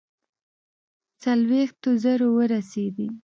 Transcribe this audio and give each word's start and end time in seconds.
څلوېښتو 1.21 1.89
زرو 2.03 2.27
ورسېدی. 2.37 3.07